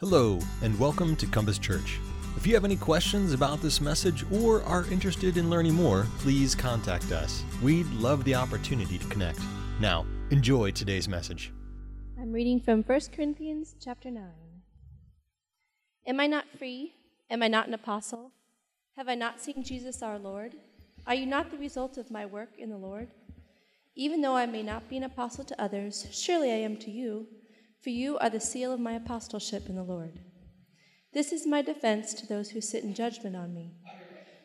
[0.00, 2.00] Hello, and welcome to Compass Church.
[2.36, 6.54] If you have any questions about this message or are interested in learning more, please
[6.54, 7.42] contact us.
[7.62, 9.40] We'd love the opportunity to connect.
[9.80, 11.50] Now, enjoy today's message.
[12.20, 14.22] I'm reading from 1 Corinthians chapter 9.
[16.06, 16.92] Am I not free?
[17.30, 18.32] Am I not an apostle?
[18.98, 20.56] Have I not seen Jesus our Lord?
[21.06, 23.08] Are you not the result of my work in the Lord?
[23.94, 27.28] Even though I may not be an apostle to others, surely I am to you
[27.80, 30.20] for you are the seal of my apostleship in the Lord.
[31.12, 33.72] This is my defense to those who sit in judgment on me.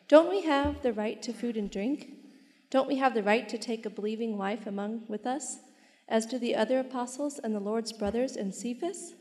[0.08, 2.10] Don't we have the right to food and drink?
[2.70, 5.58] Don't we have the right to take a believing wife among with us,
[6.08, 9.14] as do the other apostles and the Lord's brothers and Cephas?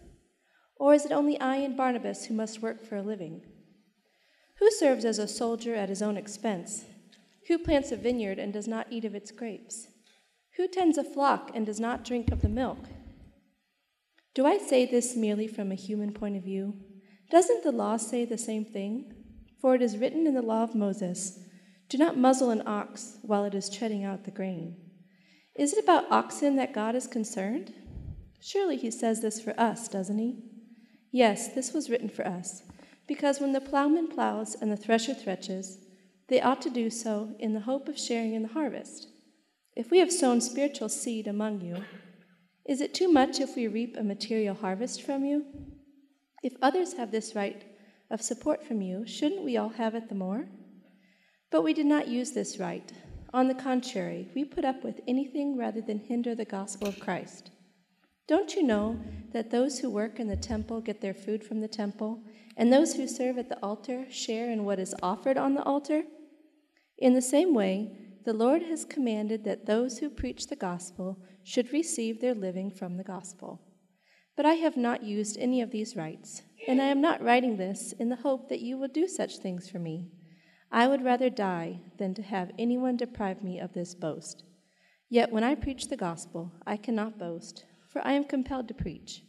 [0.78, 3.42] Or is it only I and Barnabas who must work for a living?
[4.60, 6.86] Who serves as a soldier at his own expense?
[7.48, 9.88] Who plants a vineyard and does not eat of its grapes?
[10.58, 12.80] Who tends a flock and does not drink of the milk?
[14.34, 16.76] Do I say this merely from a human point of view?
[17.30, 19.14] Doesn't the law say the same thing?
[19.60, 21.40] For it is written in the law of Moses
[21.90, 24.78] Do not muzzle an ox while it is treading out the grain.
[25.56, 27.74] Is it about oxen that God is concerned?
[28.40, 30.44] Surely he says this for us, doesn't he?
[31.12, 32.64] Yes, this was written for us,
[33.08, 35.78] because when the plowman plows and the thresher threshes,
[36.30, 39.10] they ought to do so in the hope of sharing in the harvest.
[39.76, 41.84] If we have sown spiritual seed among you,
[42.66, 45.46] is it too much if we reap a material harvest from you?
[46.44, 47.64] If others have this right
[48.10, 50.48] of support from you, shouldn't we all have it the more?
[51.50, 52.92] But we did not use this right.
[53.34, 57.52] On the contrary, we put up with anything rather than hinder the gospel of Christ.
[58.28, 59.00] Don't you know
[59.34, 62.24] that those who work in the temple get their food from the temple,
[62.58, 66.04] and those who serve at the altar share in what is offered on the altar?
[66.98, 71.74] In the same way, the Lord has commanded that those who preach the gospel should
[71.74, 73.62] receive their living from the gospel.
[74.36, 77.94] But I have not used any of these rights, and I am not writing this
[77.94, 80.12] in the hope that you will do such things for me.
[80.72, 84.44] I would rather die than to have anyone deprive me of this boast.
[85.10, 89.24] Yet when I preach the gospel, I cannot boast, for I am compelled to preach.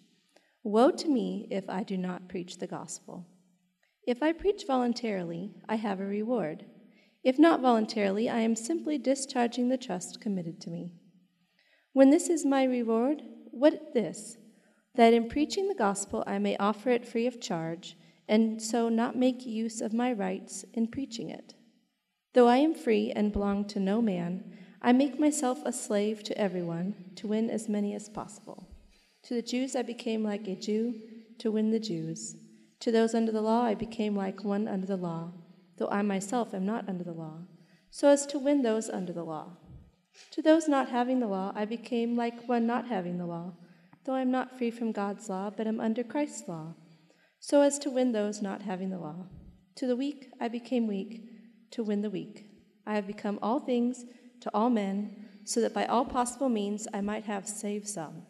[0.62, 3.26] Woe to me if I do not preach the gospel.
[4.06, 6.64] If I preach voluntarily, I have a reward.
[7.24, 10.94] If not voluntarily, I am simply discharging the trust committed to me.
[11.92, 14.38] When this is my reward, what this?
[14.94, 19.16] That in preaching the gospel I may offer it free of charge, and so not
[19.16, 21.54] make use of my rights in preaching it.
[22.32, 26.38] Though I am free and belong to no man, I make myself a slave to
[26.38, 28.68] everyone to win as many as possible.
[29.24, 30.94] To the Jews I became like a Jew
[31.38, 32.36] to win the Jews.
[32.80, 35.32] To those under the law I became like one under the law,
[35.76, 37.40] though I myself am not under the law,
[37.90, 39.58] so as to win those under the law.
[40.32, 43.52] To those not having the law, I became like one not having the law,
[44.04, 46.74] though I am not free from God's law, but am under Christ's law,
[47.38, 49.26] so as to win those not having the law.
[49.76, 51.22] To the weak, I became weak
[51.72, 52.46] to win the weak.
[52.86, 54.04] I have become all things
[54.40, 58.22] to all men, so that by all possible means I might have saved some.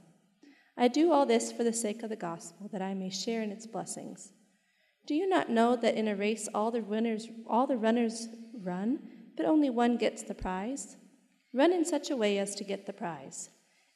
[0.76, 3.50] I do all this for the sake of the gospel, that I may share in
[3.50, 4.32] its blessings.
[5.06, 9.00] Do you not know that in a race all the runners all the runners run,
[9.36, 10.96] but only one gets the prize?
[11.54, 13.50] Run in such a way as to get the prize.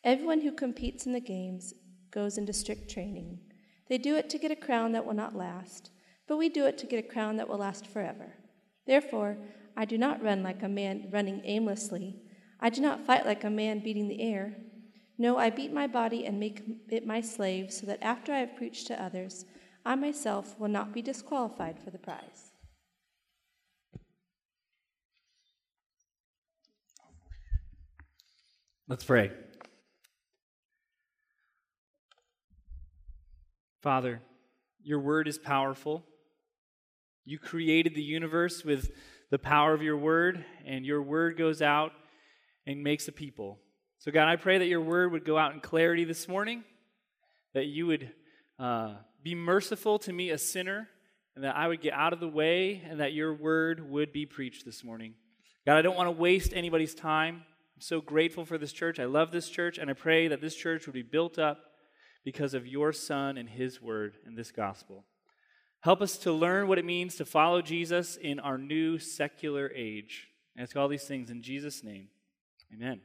[0.04, 1.72] Everyone who competes in the games
[2.10, 3.38] goes into strict training.
[3.88, 5.90] They do it to get a crown that will not last,
[6.26, 8.34] but we do it to get a crown that will last forever.
[8.86, 9.38] Therefore,
[9.76, 12.20] I do not run like a man running aimlessly.
[12.60, 14.56] I do not fight like a man beating the air.
[15.18, 18.56] No, I beat my body and make it my slave, so that after I have
[18.56, 19.46] preached to others,
[19.84, 22.45] I myself will not be disqualified for the prize.
[28.88, 29.32] Let's pray.
[33.82, 34.22] Father,
[34.84, 36.04] your word is powerful.
[37.24, 38.92] You created the universe with
[39.32, 41.90] the power of your word, and your word goes out
[42.64, 43.58] and makes a people.
[43.98, 46.62] So, God, I pray that your word would go out in clarity this morning,
[47.54, 48.12] that you would
[48.56, 50.88] uh, be merciful to me, a sinner,
[51.34, 54.26] and that I would get out of the way, and that your word would be
[54.26, 55.14] preached this morning.
[55.66, 57.42] God, I don't want to waste anybody's time.
[57.76, 58.98] I'm so grateful for this church.
[58.98, 61.58] I love this church, and I pray that this church would be built up
[62.24, 65.04] because of your Son and His Word and this gospel.
[65.80, 70.28] Help us to learn what it means to follow Jesus in our new secular age.
[70.58, 72.08] I ask all these things in Jesus' name.
[72.72, 73.02] Amen.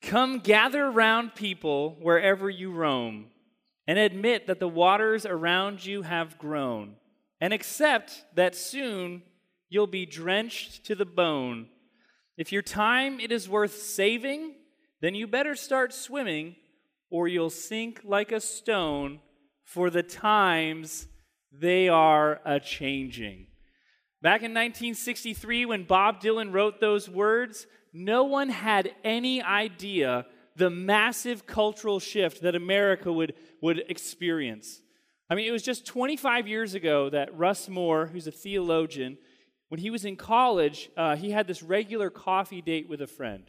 [0.00, 3.26] Come gather around people wherever you roam,
[3.88, 6.94] and admit that the waters around you have grown,
[7.40, 9.22] and accept that soon
[9.68, 11.66] you'll be drenched to the bone
[12.36, 14.54] if your time it is worth saving,
[15.00, 16.56] then you better start swimming
[17.10, 19.20] or you'll sink like a stone
[19.64, 21.08] for the times
[21.52, 23.46] they are a changing.
[24.22, 30.70] Back in 1963, when Bob Dylan wrote those words, no one had any idea the
[30.70, 34.80] massive cultural shift that America would, would experience.
[35.28, 39.18] I mean, it was just 25 years ago that Russ Moore, who's a theologian,
[39.68, 43.44] when he was in college, uh, he had this regular coffee date with a friend.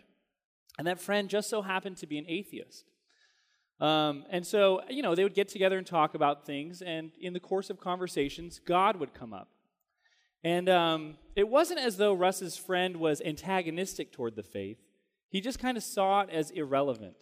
[0.77, 2.85] And that friend just so happened to be an atheist.
[3.79, 7.33] Um, and so, you know, they would get together and talk about things, and in
[7.33, 9.49] the course of conversations, God would come up.
[10.43, 14.77] And um, it wasn't as though Russ's friend was antagonistic toward the faith,
[15.29, 17.17] he just kind of saw it as irrelevant.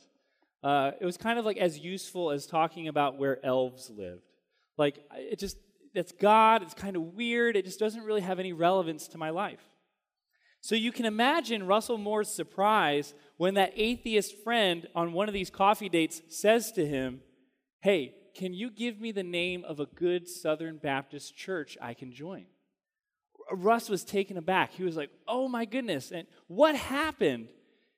[0.64, 4.24] Uh, it was kind of like as useful as talking about where elves lived.
[4.78, 5.58] Like, it just,
[5.98, 9.30] it's God, it's kind of weird, it just doesn't really have any relevance to my
[9.30, 9.70] life.
[10.66, 15.52] So you can imagine Russell Moore's surprise when that atheist friend on one of these
[15.52, 17.22] coffee dates says to him,
[17.82, 22.12] Hey, can you give me the name of a good Southern Baptist church I can
[22.12, 22.46] join?
[23.52, 24.72] Russ was taken aback.
[24.72, 26.12] He was like, Oh my goodness.
[26.12, 27.50] And what happened?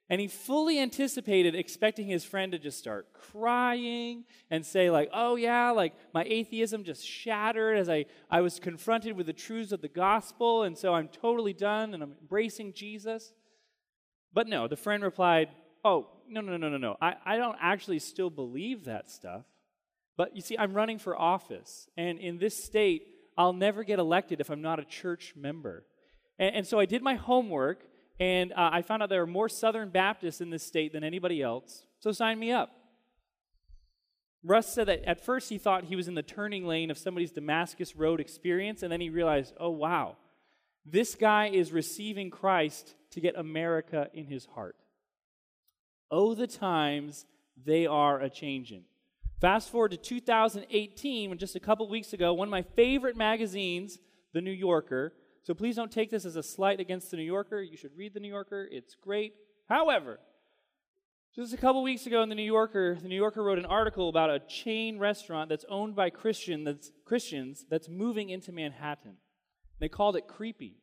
[0.10, 5.36] And he fully anticipated expecting his friend to just start crying and say, like, oh
[5.36, 9.82] yeah, like my atheism just shattered as I, I was confronted with the truths of
[9.82, 13.34] the gospel, and so I'm totally done and I'm embracing Jesus.
[14.34, 15.50] But no, the friend replied,
[15.84, 16.96] oh, no, no, no, no, no.
[17.02, 19.44] I, I don't actually still believe that stuff.
[20.16, 23.08] But you see, I'm running for office, and in this state,
[23.38, 25.86] I'll never get elected if I'm not a church member.
[26.40, 27.84] And, and so I did my homework
[28.20, 31.42] and uh, I found out there are more Southern Baptists in this state than anybody
[31.42, 32.72] else, so sign me up.
[34.44, 37.32] Russ said that at first he thought he was in the turning lane of somebody's
[37.32, 40.16] Damascus Road experience, and then he realized, oh, wow,
[40.86, 44.76] this guy is receiving Christ to get America in his heart.
[46.10, 47.26] Oh, the times
[47.66, 48.84] they are a changing.
[49.42, 54.00] Fast forward to 2018, when just a couple weeks ago, one of my favorite magazines,
[54.34, 55.14] The New Yorker,
[55.44, 57.62] so please don't take this as a slight against the New Yorker.
[57.62, 59.34] You should read the New Yorker, it's great.
[59.70, 60.20] However,
[61.36, 64.10] just a couple weeks ago in the New Yorker, the New Yorker wrote an article
[64.10, 69.18] about a chain restaurant that's owned by Christian that's, Christians that's moving into Manhattan.
[69.80, 70.78] They called it creepy.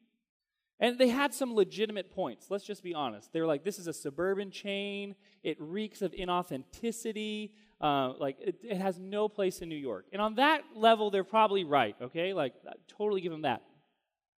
[0.80, 2.46] And they had some legitimate points.
[2.50, 3.32] Let's just be honest.
[3.32, 5.14] They were like, this is a suburban chain.
[5.42, 7.50] It reeks of inauthenticity.
[7.80, 10.06] Uh, like, it, it, has no place in New York.
[10.12, 12.32] And on that level, they're probably right, okay?
[12.32, 13.62] Like, I totally give them that.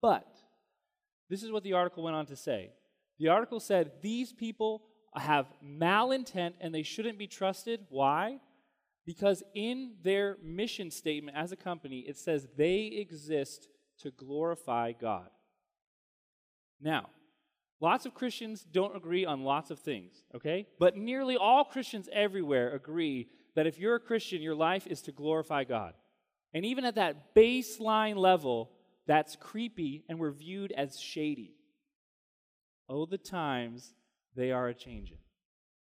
[0.00, 0.26] But
[1.28, 2.70] this is what the article went on to say.
[3.19, 4.82] The article said these people
[5.14, 7.87] have malintent and they shouldn't be trusted.
[7.88, 8.40] Why?
[9.06, 13.69] Because in their mission statement as a company, it says they exist
[14.00, 15.28] to glorify God.
[16.81, 17.08] Now,
[17.81, 20.66] lots of Christians don't agree on lots of things, okay?
[20.78, 25.12] But nearly all Christians everywhere agree that if you're a Christian, your life is to
[25.12, 25.94] glorify God.
[26.52, 28.70] And even at that baseline level,
[29.06, 31.55] that's creepy and we're viewed as shady.
[32.88, 33.94] Oh, the times
[34.35, 35.19] they are a changing.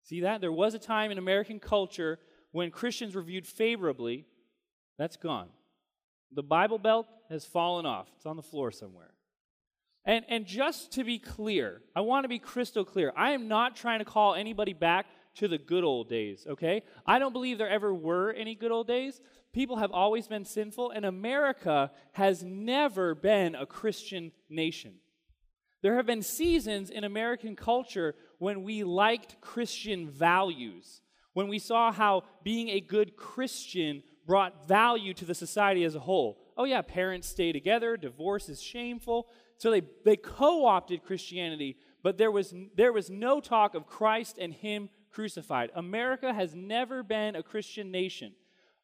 [0.03, 0.41] See that?
[0.41, 2.19] There was a time in American culture
[2.51, 4.25] when Christians were viewed favorably.
[4.97, 5.49] That's gone.
[6.31, 9.11] The Bible Belt has fallen off, it's on the floor somewhere.
[10.05, 13.13] And, and just to be clear, I want to be crystal clear.
[13.15, 15.05] I am not trying to call anybody back
[15.35, 16.83] to the good old days, okay?
[17.05, 19.21] I don't believe there ever were any good old days
[19.53, 24.95] people have always been sinful, and America has never been a Christian nation.
[25.81, 31.01] There have been seasons in American culture when we liked Christian values,
[31.33, 35.99] when we saw how being a good Christian brought value to the society as a
[35.99, 36.41] whole.
[36.57, 39.27] Oh, yeah, parents stay together, divorce is shameful.
[39.57, 44.37] So they, they co opted Christianity, but there was, there was no talk of Christ
[44.37, 45.71] and Him crucified.
[45.75, 48.33] America has never been a Christian nation.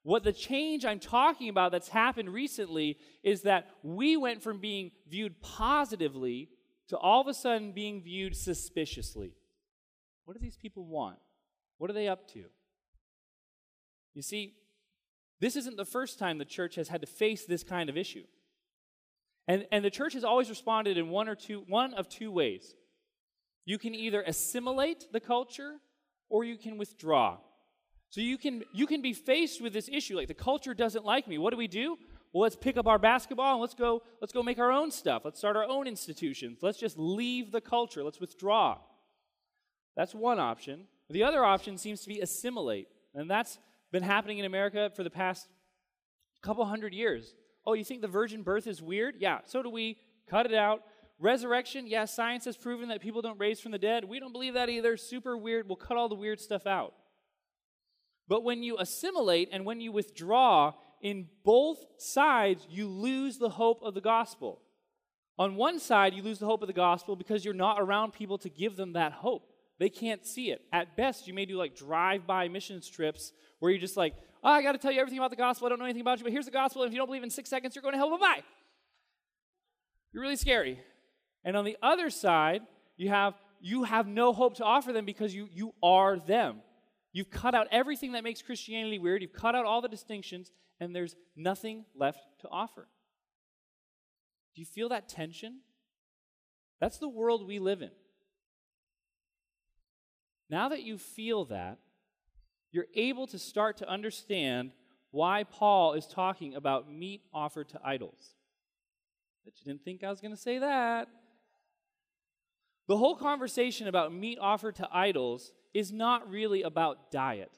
[0.06, 4.92] What the change I'm talking about that's happened recently is that we went from being
[5.10, 6.50] viewed positively
[6.90, 9.34] to all of a sudden being viewed suspiciously.
[10.24, 11.18] What do these people want?
[11.80, 12.44] What are they up to?
[14.14, 14.54] You see,
[15.40, 18.26] this isn't the first time the church has had to face this kind of issue.
[19.48, 22.76] And, and the church has always responded in one or two one of two ways.
[23.66, 25.78] You can either assimilate the culture
[26.30, 27.38] or you can withdraw.
[28.10, 31.28] So you can you can be faced with this issue like the culture doesn't like
[31.28, 31.38] me.
[31.38, 31.98] What do we do?
[32.34, 35.24] Well, let's pick up our basketball and let's go let's go make our own stuff.
[35.26, 36.60] Let's start our own institutions.
[36.62, 38.04] Let's just leave the culture.
[38.04, 38.78] Let's withdraw.
[39.96, 40.88] That's one option.
[41.10, 42.88] The other option seems to be assimilate.
[43.14, 43.60] And that's
[43.92, 45.48] been happening in America for the past
[46.42, 47.34] couple hundred years.
[47.66, 49.16] Oh, you think the virgin birth is weird?
[49.20, 49.98] Yeah, so do we.
[50.28, 50.82] Cut it out.
[51.20, 54.04] Resurrection, yeah, science has proven that people don't raise from the dead.
[54.04, 54.98] We don't believe that either.
[54.98, 55.68] Super weird.
[55.68, 56.94] We'll cut all the weird stuff out.
[58.28, 63.82] But when you assimilate and when you withdraw, in both sides, you lose the hope
[63.84, 64.62] of the gospel.
[65.38, 68.38] On one side, you lose the hope of the gospel because you're not around people
[68.40, 69.52] to give them that hope.
[69.78, 70.62] They can't see it.
[70.72, 74.50] At best, you may do like drive by missions trips where you're just like, oh,
[74.50, 75.66] I got to tell you everything about the gospel.
[75.66, 76.84] I don't know anything about you, but here's the gospel.
[76.84, 78.10] And if you don't believe in six seconds, you're going to hell.
[78.12, 78.44] Bye bye.
[80.14, 80.80] You're really scary.
[81.44, 82.62] And on the other side,
[82.96, 86.62] you have you have no hope to offer them because you you are them.
[87.16, 89.22] You've cut out everything that makes Christianity weird.
[89.22, 92.90] You've cut out all the distinctions, and there's nothing left to offer.
[94.54, 95.62] Do you feel that tension?
[96.82, 97.92] That's the world we live in.
[100.50, 101.78] Now that you feel that,
[102.74, 104.72] you're able to start to understand
[105.12, 108.36] why Paul is talking about meat offered to idols.
[109.46, 111.08] But you didn't think I was going to say that.
[112.88, 117.52] The whole conversation about meat offered to idols is not really about diet.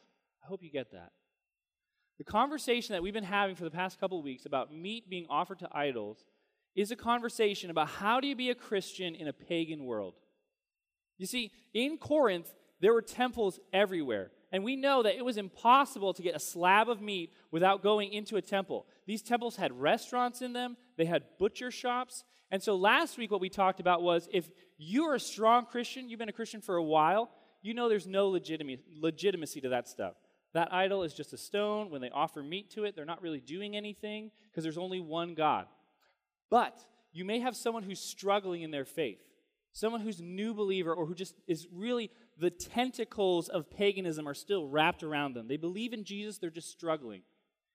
[0.43, 1.11] I hope you get that.
[2.17, 5.59] The conversation that we've been having for the past couple weeks about meat being offered
[5.59, 6.25] to idols
[6.75, 10.15] is a conversation about how do you be a Christian in a pagan world.
[11.17, 14.31] You see, in Corinth, there were temples everywhere.
[14.51, 18.13] And we know that it was impossible to get a slab of meat without going
[18.13, 18.87] into a temple.
[19.05, 22.23] These temples had restaurants in them, they had butcher shops.
[22.49, 26.19] And so last week, what we talked about was if you're a strong Christian, you've
[26.19, 27.29] been a Christian for a while,
[27.61, 30.13] you know there's no legitimacy to that stuff.
[30.53, 31.89] That idol is just a stone.
[31.89, 35.33] When they offer meat to it, they're not really doing anything because there's only one
[35.33, 35.67] God.
[36.49, 36.77] But
[37.11, 39.19] you may have someone who's struggling in their faith,
[39.73, 44.67] someone who's new believer or who just is really the tentacles of paganism are still
[44.67, 45.47] wrapped around them.
[45.47, 47.21] They believe in Jesus, they're just struggling.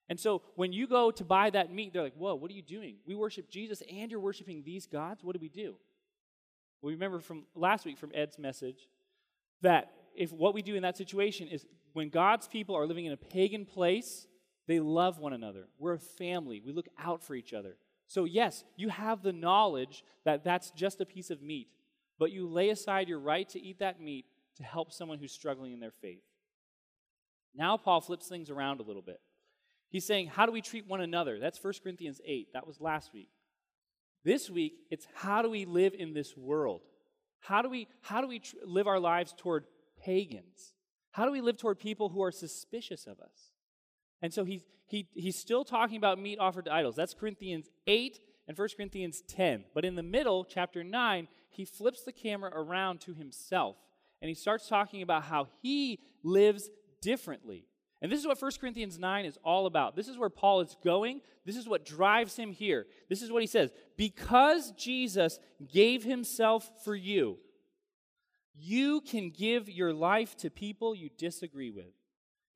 [0.09, 2.62] And so when you go to buy that meat, they're like, Whoa, what are you
[2.62, 2.97] doing?
[3.06, 5.23] We worship Jesus and you're worshiping these gods?
[5.23, 5.76] What do we do?
[6.83, 8.89] We remember from last week from Ed's message
[9.62, 13.12] that if what we do in that situation is when God's people are living in
[13.12, 14.27] a pagan place,
[14.67, 15.69] they love one another.
[15.79, 16.61] We're a family.
[16.65, 17.77] We look out for each other.
[18.09, 21.69] So, yes, you have the knowledge that that's just a piece of meat,
[22.19, 25.73] but you lay aside your right to eat that meat to help someone who's struggling
[25.73, 26.23] in their faith.
[27.55, 29.21] Now, Paul flips things around a little bit.
[29.89, 31.39] He's saying, How do we treat one another?
[31.39, 32.53] That's 1 Corinthians 8.
[32.55, 33.29] That was last week.
[34.25, 36.83] This week, it's how do we live in this world?
[37.41, 39.64] How do we, how do we tr- live our lives toward
[40.00, 40.75] pagans?
[41.11, 43.50] How do we live toward people who are suspicious of us?
[44.21, 46.95] And so he's, he, he's still talking about meat offered to idols.
[46.95, 49.64] That's Corinthians 8 and 1 Corinthians 10.
[49.75, 53.76] But in the middle, chapter 9, he flips the camera around to himself
[54.23, 56.71] and he starts talking about how he lives
[57.02, 57.67] differently.
[58.02, 59.94] And this is what 1 Corinthians 9 is all about.
[59.94, 61.21] This is where Paul is going.
[61.47, 62.87] This is what drives him here.
[63.09, 65.38] This is what he says Because Jesus
[65.73, 67.38] gave himself for you,
[68.54, 71.94] you can give your life to people you disagree with.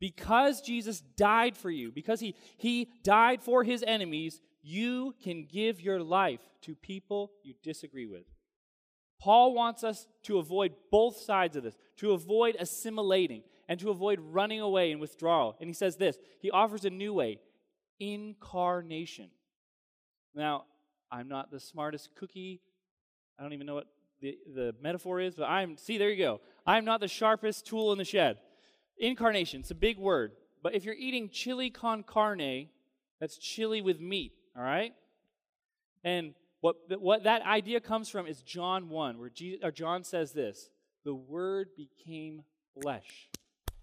[0.01, 5.81] Because Jesus died for you, because he, he died for his enemies, you can give
[5.81, 8.25] your life to people you disagree with.
[9.19, 14.21] Paul wants us to avoid both sides of this, to avoid assimilating and to avoid
[14.21, 15.57] running away and withdrawal.
[15.61, 17.41] And he says this He offers a new way
[17.99, 19.31] incarnation.
[20.35, 20.65] Now,
[21.11, 22.61] I'm not the smartest cookie.
[23.39, 23.87] I don't even know what
[24.21, 26.41] the, the metaphor is, but I'm, see, there you go.
[26.67, 28.39] I'm not the sharpest tool in the shed.
[28.99, 30.33] Incarnation, it's a big word.
[30.63, 32.69] But if you're eating chili con carne,
[33.21, 34.93] that's chili with meat, all right?
[36.03, 40.71] And what, what that idea comes from is John 1, where Jesus, John says this
[41.05, 42.43] The Word became
[42.81, 43.29] flesh,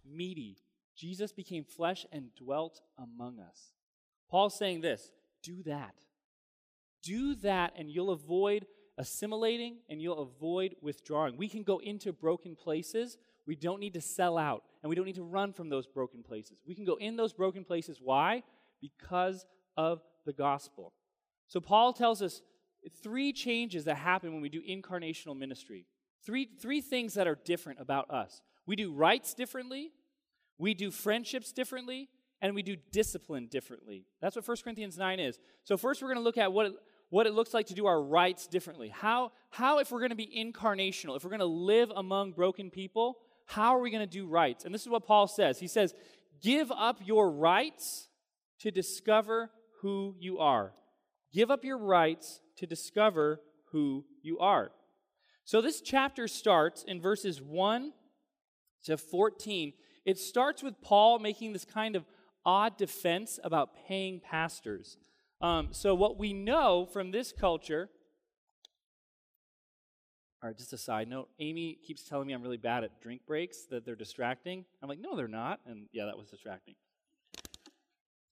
[0.06, 0.58] meaty.
[0.96, 3.74] Jesus became flesh and dwelt among us.
[4.30, 5.96] Paul's saying this do that.
[7.04, 8.66] Do that, and you'll avoid
[8.98, 11.36] assimilating and you'll avoid withdrawing.
[11.38, 13.18] We can go into broken places.
[13.46, 16.24] We don't need to sell out, and we don't need to run from those broken
[16.24, 16.60] places.
[16.66, 18.00] We can go in those broken places.
[18.02, 18.44] Why?
[18.82, 19.46] Because
[19.76, 20.94] of the gospel.
[21.48, 22.42] So Paul tells us
[23.02, 25.86] three changes that happen when we do incarnational ministry.
[26.26, 28.42] Three, three things that are different about us.
[28.66, 29.92] We do rights differently,
[30.58, 32.10] we do friendships differently,
[32.42, 34.06] and we do discipline differently.
[34.22, 35.40] That's what 1 Corinthians 9 is.
[35.64, 36.74] So, first, we're going to look at what it,
[37.10, 38.90] what it looks like to do our rights differently.
[38.90, 42.70] How, how if we're going to be incarnational, if we're going to live among broken
[42.70, 44.66] people, how are we going to do rights?
[44.66, 45.60] And this is what Paul says.
[45.60, 45.94] He says,
[46.42, 48.10] Give up your rights
[48.60, 49.52] to discover
[49.82, 50.74] who you are.
[51.32, 53.42] Give up your rights to discover
[53.72, 54.72] who you are.
[55.46, 57.94] So this chapter starts in verses 1
[58.84, 59.74] to 14.
[60.06, 62.06] It starts with Paul making this kind of
[62.46, 64.98] odd defense about paying pastors.
[65.42, 67.90] Um, so, what we know from this culture,
[70.42, 73.22] all right, just a side note Amy keeps telling me I'm really bad at drink
[73.26, 74.66] breaks, that they're distracting.
[74.82, 75.60] I'm like, no, they're not.
[75.66, 76.76] And yeah, that was distracting.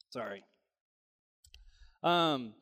[0.10, 0.44] Sorry.
[2.04, 2.54] Um,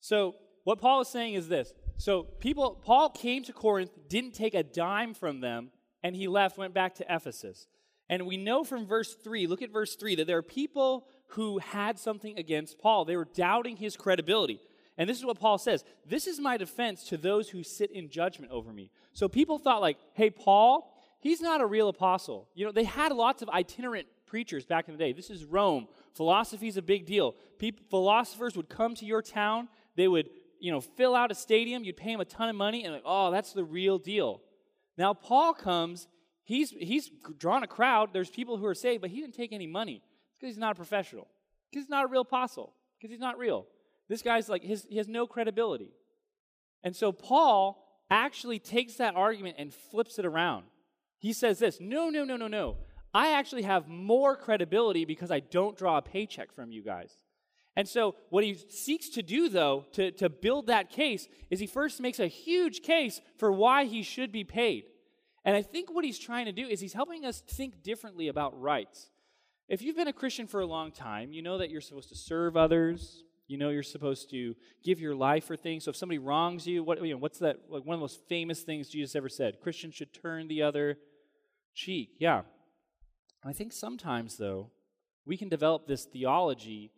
[0.00, 1.72] so what Paul is saying is this.
[1.98, 5.70] So people, Paul came to Corinth, didn't take a dime from them,
[6.06, 7.66] and he left, went back to Ephesus.
[8.08, 11.58] And we know from verse 3, look at verse 3, that there are people who
[11.58, 13.04] had something against Paul.
[13.04, 14.60] They were doubting his credibility.
[14.96, 18.08] And this is what Paul says This is my defense to those who sit in
[18.08, 18.92] judgment over me.
[19.14, 22.46] So people thought, like, hey, Paul, he's not a real apostle.
[22.54, 25.12] You know, they had lots of itinerant preachers back in the day.
[25.12, 25.88] This is Rome.
[26.14, 27.34] Philosophy is a big deal.
[27.58, 31.82] People, philosophers would come to your town, they would, you know, fill out a stadium,
[31.82, 34.40] you'd pay them a ton of money, and like, oh, that's the real deal.
[34.96, 36.08] Now Paul comes,
[36.44, 38.10] he's he's drawn a crowd.
[38.12, 40.02] There's people who are saved, but he didn't take any money
[40.34, 41.28] because he's not a professional.
[41.70, 42.72] Because he's not a real apostle.
[42.98, 43.66] Because he's not real.
[44.08, 45.92] This guy's like his, he has no credibility.
[46.82, 50.64] And so Paul actually takes that argument and flips it around.
[51.18, 52.76] He says this No, no, no, no, no.
[53.12, 57.12] I actually have more credibility because I don't draw a paycheck from you guys.
[57.76, 61.66] And so, what he seeks to do, though, to, to build that case, is he
[61.66, 64.84] first makes a huge case for why he should be paid.
[65.44, 68.58] And I think what he's trying to do is he's helping us think differently about
[68.58, 69.10] rights.
[69.68, 72.16] If you've been a Christian for a long time, you know that you're supposed to
[72.16, 73.22] serve others.
[73.46, 75.84] You know you're supposed to give your life for things.
[75.84, 77.58] So if somebody wrongs you, what you know, what's that?
[77.68, 80.98] Like one of the most famous things Jesus ever said: Christians should turn the other
[81.74, 82.10] cheek.
[82.18, 82.42] Yeah.
[83.44, 84.70] I think sometimes though,
[85.24, 86.90] we can develop this theology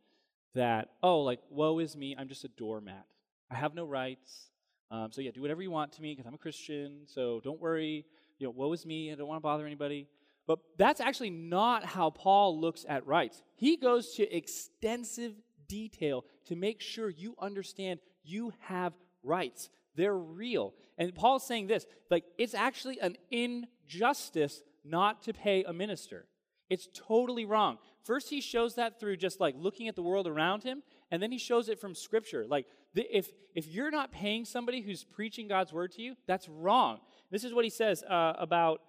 [0.55, 3.07] that oh, like woe is me, I'm just a doormat.
[3.51, 4.51] I have no rights.
[4.91, 7.03] Um, so yeah, do whatever you want to me because I'm a Christian.
[7.07, 8.07] So don't worry.
[8.39, 9.13] You know, woe is me.
[9.13, 10.07] I don't want to bother anybody.
[10.47, 13.43] But that's actually not how Paul looks at rights.
[13.55, 15.35] He goes to extensive
[15.69, 19.69] detail to make sure you understand you have rights.
[19.95, 20.73] They're real.
[20.97, 26.27] And Paul's saying this like, it's actually an injustice not to pay a minister.
[26.71, 27.79] It's totally wrong.
[28.09, 31.31] First, he shows that through just like looking at the world around him, and then
[31.31, 32.47] he shows it from Scripture.
[32.49, 36.49] Like, the, if, if you're not paying somebody who's preaching God's word to you, that's
[36.49, 37.01] wrong.
[37.31, 38.81] This is what he says uh, about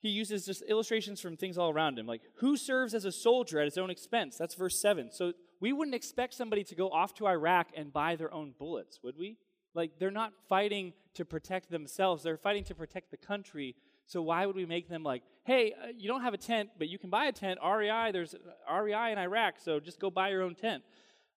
[0.00, 3.60] he uses just illustrations from things all around him, like who serves as a soldier
[3.60, 4.36] at his own expense?
[4.36, 5.12] That's verse 7.
[5.12, 8.98] So we wouldn't expect somebody to go off to Iraq and buy their own bullets,
[9.04, 9.38] would we?
[9.72, 13.76] Like they're not fighting to protect themselves, they're fighting to protect the country.
[14.08, 16.88] So why would we make them like, hey, uh, you don't have a tent, but
[16.88, 17.60] you can buy a tent.
[17.62, 18.34] REI, there's
[18.70, 20.82] REI in Iraq, so just go buy your own tent.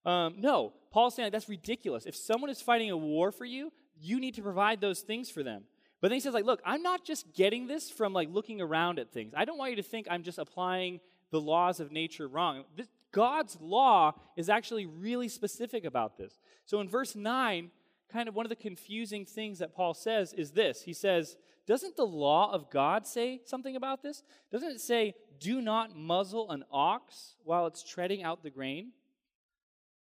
[0.04, 2.06] Um, no, Paul's saying like, that's ridiculous.
[2.06, 5.42] If someone is fighting a war for you, you need to provide those things for
[5.42, 5.64] them.
[6.00, 8.98] But then he says, like, look, I'm not just getting this from like looking around
[8.98, 9.34] at things.
[9.36, 12.64] I don't want you to think I'm just applying the laws of nature wrong.
[12.74, 16.40] This, God's law is actually really specific about this.
[16.64, 17.70] So in verse 9,
[18.12, 20.82] kind of one of the confusing things that Paul says is this.
[20.82, 24.22] He says, Doesn't the law of God say something about this?
[24.50, 28.92] Doesn't it say, Do not muzzle an ox while it's treading out the grain?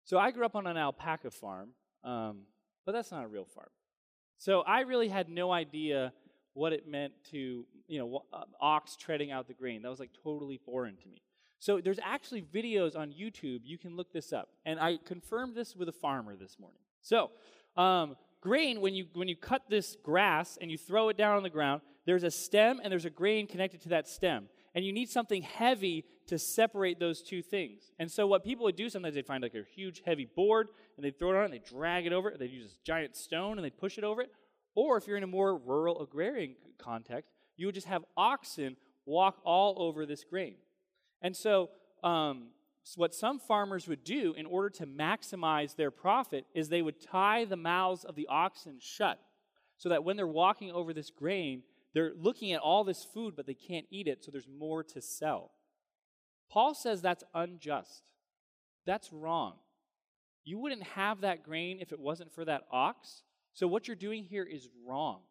[0.06, 1.70] So I grew up on an alpaca farm,
[2.04, 2.44] um,
[2.86, 3.68] but that's not a real farm.
[4.38, 6.14] So I really had no idea
[6.54, 8.24] what it meant to, you know,
[8.62, 9.82] ox treading out the grain.
[9.82, 11.22] That was like totally foreign to me.
[11.60, 13.62] So there's actually videos on YouTube.
[13.64, 14.50] You can look this up.
[14.66, 16.80] And I confirmed this with a farmer this morning.
[17.02, 17.32] So,
[17.78, 21.44] um, grain, when you, when you cut this grass and you throw it down on
[21.44, 24.48] the ground, there's a stem and there's a grain connected to that stem.
[24.74, 27.92] And you need something heavy to separate those two things.
[28.00, 31.06] And so what people would do sometimes they'd find like a huge heavy board and
[31.06, 32.34] they'd throw it on and they'd drag it over.
[32.38, 34.32] They'd use this giant stone and they'd push it over it.
[34.76, 39.40] Or if you're in a more rural agrarian context, you would just have oxen walk
[39.44, 40.56] all over this grain.
[41.22, 41.70] And so
[42.04, 42.50] um,
[42.96, 47.46] what some farmers would do in order to maximize their profit is they would tie
[47.46, 49.20] the mouths of the oxen shut
[49.78, 53.46] so that when they're walking over this grain, they're looking at all this food, but
[53.46, 55.52] they can't eat it, so there's more to sell.
[56.50, 58.12] Paul says that's unjust.
[58.86, 59.56] That's wrong.
[60.44, 63.24] You wouldn't have that grain if it wasn't for that ox.
[63.54, 65.22] So what you're doing here is wrong.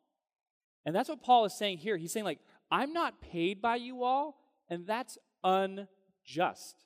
[0.84, 1.96] And that's what Paul is saying here.
[1.96, 2.40] He's saying, like,
[2.70, 4.36] I'm not paid by you all,
[4.68, 6.76] and that's unjust.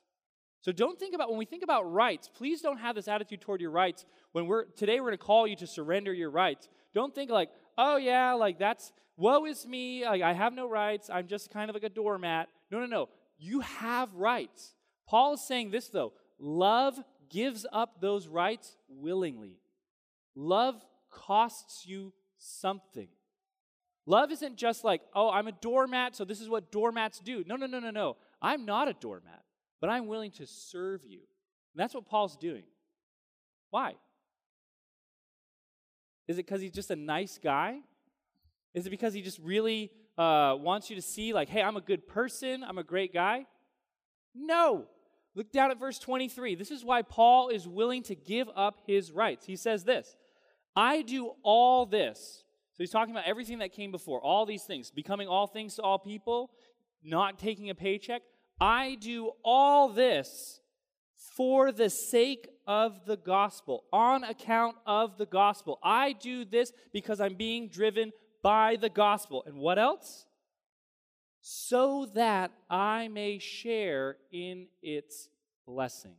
[0.61, 3.61] So don't think about when we think about rights, please don't have this attitude toward
[3.61, 4.05] your rights.
[4.31, 6.69] When we're today we're going to call you to surrender your rights.
[6.93, 11.09] Don't think like, "Oh yeah, like that's woe is me, like I have no rights.
[11.09, 13.09] I'm just kind of like a doormat." No, no, no.
[13.39, 14.75] You have rights.
[15.07, 19.57] Paul is saying this, though love gives up those rights willingly.
[20.35, 20.75] Love
[21.09, 23.07] costs you something.
[24.05, 27.43] Love isn't just like, oh, I'm a doormat, so this is what doormats do.
[27.45, 28.17] No, no, no, no, no.
[28.41, 29.43] I'm not a doormat,
[29.81, 31.19] but I'm willing to serve you.
[31.73, 32.63] And that's what Paul's doing.
[33.71, 33.95] Why?
[36.27, 37.79] Is it because he's just a nice guy?
[38.73, 41.81] Is it because he just really uh, wants you to see, like, hey, I'm a
[41.81, 43.45] good person, I'm a great guy?
[44.33, 44.85] No.
[45.33, 46.55] Look down at verse 23.
[46.55, 49.45] This is why Paul is willing to give up his rights.
[49.45, 50.15] He says this
[50.75, 52.43] I do all this.
[52.73, 55.81] So he's talking about everything that came before, all these things, becoming all things to
[55.81, 56.51] all people,
[57.03, 58.21] not taking a paycheck.
[58.61, 60.61] I do all this
[61.35, 65.79] for the sake of the gospel, on account of the gospel.
[65.81, 68.11] I do this because I'm being driven
[68.43, 69.43] by the gospel.
[69.47, 70.27] And what else?
[71.41, 75.29] So that I may share in its
[75.65, 76.15] blessings.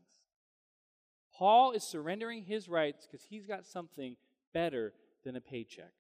[1.33, 4.17] Paul is surrendering his rights because he's got something
[4.53, 4.93] better
[5.25, 5.93] than a paycheck.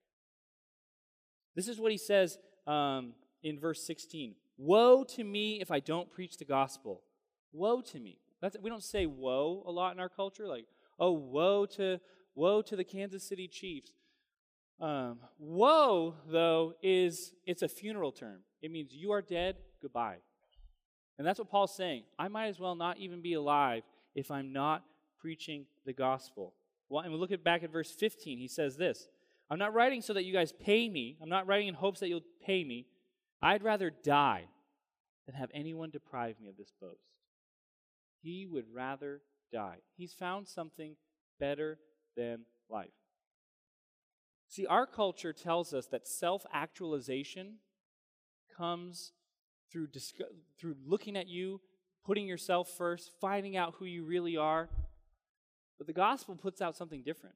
[1.54, 3.12] This is what he says um,
[3.44, 7.02] in verse 16 Woe to me if I don't preach the gospel.
[7.52, 8.18] Woe to me.
[8.40, 10.66] That's, we don't say woe a lot in our culture, like,
[10.98, 12.00] oh, woe to,
[12.34, 13.92] woe to the Kansas City Chiefs.
[14.80, 18.40] Um, woe, though, is it's a funeral term.
[18.60, 20.16] It means you are dead, goodbye.
[21.18, 22.02] And that's what Paul's saying.
[22.18, 23.84] I might as well not even be alive
[24.14, 24.82] if I'm not
[25.20, 26.54] preaching the gospel.
[26.88, 28.38] Well, and we look at back at verse 15.
[28.38, 29.08] He says this
[29.50, 31.16] I'm not writing so that you guys pay me.
[31.22, 32.86] I'm not writing in hopes that you'll pay me.
[33.42, 34.44] I'd rather die
[35.26, 37.18] than have anyone deprive me of this boast.
[38.22, 39.78] He would rather die.
[39.96, 40.96] He's found something
[41.40, 41.78] better
[42.16, 42.90] than life.
[44.48, 47.54] See, our culture tells us that self actualization
[48.56, 49.12] comes
[49.72, 49.88] through,
[50.58, 51.60] through looking at you,
[52.04, 54.68] putting yourself first, finding out who you really are.
[55.78, 57.34] But the gospel puts out something different.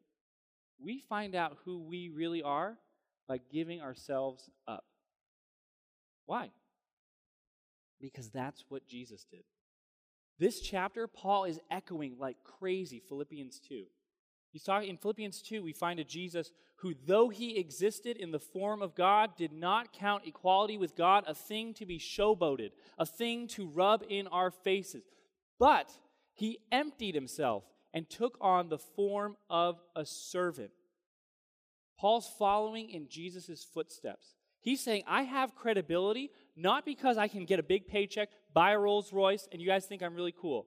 [0.78, 2.76] We find out who we really are
[3.26, 4.84] by giving ourselves up.
[6.26, 6.50] Why?
[8.00, 9.44] Because that's what Jesus did.
[10.38, 13.84] This chapter, Paul is echoing like crazy Philippians 2.
[14.52, 18.38] He's talking in Philippians 2, we find a Jesus who, though he existed in the
[18.38, 23.06] form of God, did not count equality with God a thing to be showboated, a
[23.06, 25.04] thing to rub in our faces.
[25.58, 25.90] But
[26.34, 30.70] he emptied himself and took on the form of a servant.
[31.98, 34.35] Paul's following in Jesus' footsteps.
[34.66, 38.78] He's saying, I have credibility not because I can get a big paycheck, buy a
[38.80, 40.66] Rolls Royce, and you guys think I'm really cool.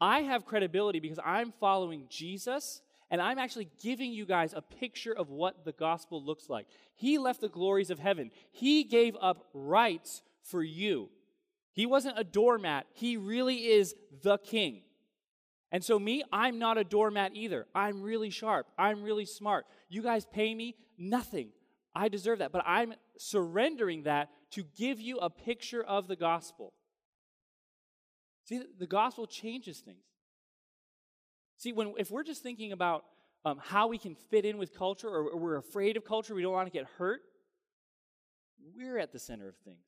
[0.00, 5.12] I have credibility because I'm following Jesus and I'm actually giving you guys a picture
[5.12, 6.68] of what the gospel looks like.
[6.94, 11.08] He left the glories of heaven, He gave up rights for you.
[11.72, 14.82] He wasn't a doormat, He really is the king.
[15.72, 17.66] And so, me, I'm not a doormat either.
[17.74, 18.68] I'm really sharp.
[18.78, 19.66] I'm really smart.
[19.88, 21.48] You guys pay me nothing.
[21.96, 22.52] I deserve that.
[22.52, 26.72] But I'm surrendering that to give you a picture of the gospel.
[28.44, 30.04] See, the gospel changes things.
[31.58, 33.04] See, when, if we're just thinking about
[33.44, 36.40] um, how we can fit in with culture or, or we're afraid of culture, we
[36.40, 37.20] don't want to get hurt,
[38.74, 39.84] we're at the center of things.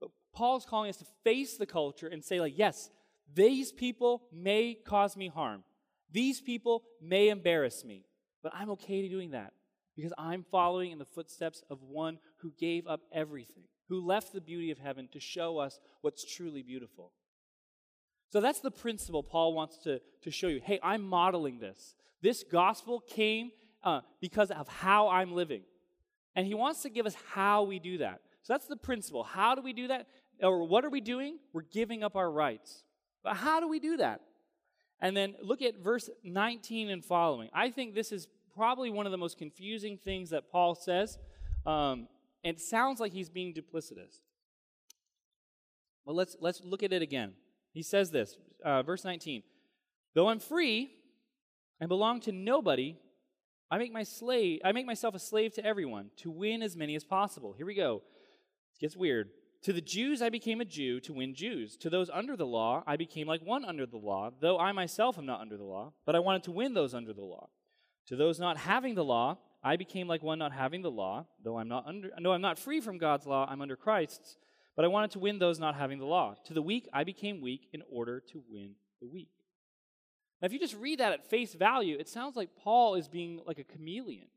[0.00, 2.90] But Paul's calling us to face the culture and say, like, yes,
[3.32, 5.62] these people may cause me harm.
[6.10, 8.06] These people may embarrass me,
[8.42, 9.52] but I'm okay to doing that
[9.98, 14.40] because I'm following in the footsteps of one who gave up everything, who left the
[14.40, 17.10] beauty of heaven to show us what's truly beautiful.
[18.30, 20.60] So that's the principle Paul wants to, to show you.
[20.62, 21.96] Hey, I'm modeling this.
[22.22, 23.50] This gospel came
[23.82, 25.62] uh, because of how I'm living.
[26.36, 28.20] And he wants to give us how we do that.
[28.44, 29.24] So that's the principle.
[29.24, 30.06] How do we do that?
[30.40, 31.38] Or what are we doing?
[31.52, 32.84] We're giving up our rights.
[33.24, 34.20] But how do we do that?
[35.00, 37.48] And then look at verse 19 and following.
[37.52, 41.16] I think this is probably one of the most confusing things that Paul says.
[41.64, 42.08] Um,
[42.42, 44.18] it sounds like he's being duplicitous.
[46.04, 47.34] But let's, let's look at it again.
[47.72, 49.44] He says this, uh, verse 19
[50.14, 50.90] Though I'm free
[51.80, 52.96] and belong to nobody,
[53.70, 56.96] I make, my slave, I make myself a slave to everyone to win as many
[56.96, 57.52] as possible.
[57.52, 58.02] Here we go.
[58.74, 59.28] It gets weird.
[59.62, 61.76] To the Jews, I became a Jew to win Jews.
[61.76, 65.16] To those under the law, I became like one under the law, though I myself
[65.16, 67.50] am not under the law, but I wanted to win those under the law.
[68.08, 71.58] To those not having the law, I became like one not having the law, though
[71.58, 74.38] I'm not under no, I'm not free from God's law, I'm under Christ's,
[74.76, 76.34] but I wanted to win those not having the law.
[76.46, 79.30] To the weak, I became weak in order to win the weak.
[80.40, 83.40] Now, if you just read that at face value, it sounds like Paul is being
[83.46, 84.28] like a chameleon.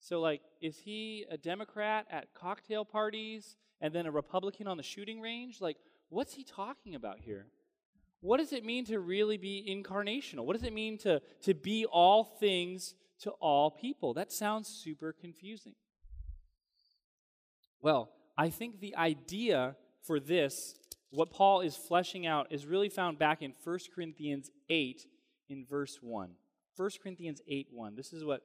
[0.00, 4.82] So, like, is he a Democrat at cocktail parties and then a Republican on the
[4.82, 5.60] shooting range?
[5.60, 5.76] Like,
[6.08, 7.46] what's he talking about here?
[8.20, 10.44] What does it mean to really be incarnational?
[10.44, 14.14] What does it mean to, to be all things to all people?
[14.14, 15.74] That sounds super confusing.
[17.80, 20.74] Well, I think the idea for this,
[21.10, 25.06] what Paul is fleshing out, is really found back in 1 Corinthians 8
[25.48, 26.30] in verse 1.
[26.76, 27.96] 1 Corinthians 8 1.
[27.96, 28.42] This is what